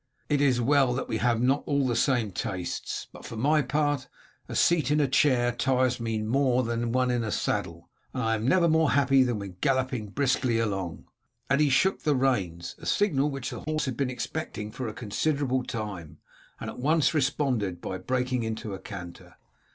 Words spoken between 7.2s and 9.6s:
a saddle, and I am never more happy than when